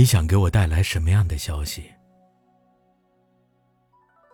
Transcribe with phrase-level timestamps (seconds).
[0.00, 1.92] 你想给我带来什么样的消息？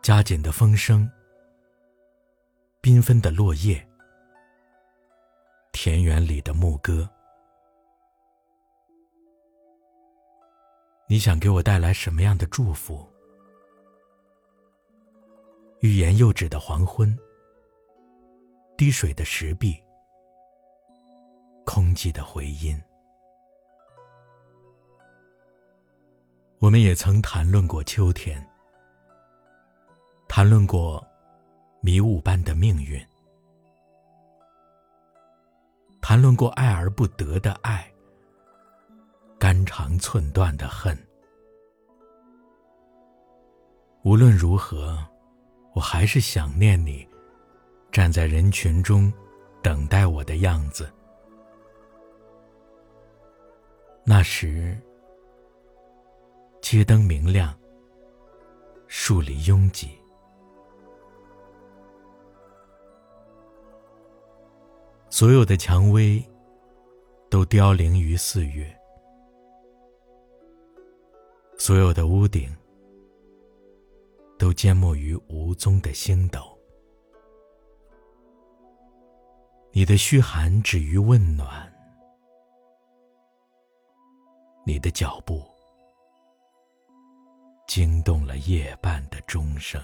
[0.00, 1.10] 加紧的风声，
[2.80, 3.84] 缤纷的落叶，
[5.72, 7.10] 田园里的牧歌。
[11.08, 13.04] 你想给我带来什么样的祝福？
[15.80, 17.18] 欲言又止的黄昏，
[18.76, 19.76] 滴水的石壁，
[21.66, 22.80] 空寂的回音。
[26.60, 28.44] 我们也曾谈论过秋天，
[30.26, 31.06] 谈论过
[31.80, 33.00] 迷雾般的命运，
[36.00, 37.88] 谈论过爱而不得的爱。
[39.38, 40.98] 肝肠寸断的恨。
[44.02, 44.98] 无论如何，
[45.74, 47.08] 我还是想念你，
[47.92, 49.12] 站在人群中，
[49.62, 50.92] 等待我的样子。
[54.02, 54.76] 那时，
[56.70, 57.58] 街灯明亮，
[58.88, 59.88] 树里拥挤，
[65.08, 66.22] 所有的蔷薇
[67.30, 68.70] 都凋零于四月。
[71.56, 72.54] 所有的屋顶
[74.38, 76.38] 都缄默于无踪的星斗，
[79.72, 81.48] 你的嘘寒止于问暖，
[84.66, 85.42] 你的脚步
[87.78, 89.80] 惊动了夜半的钟声。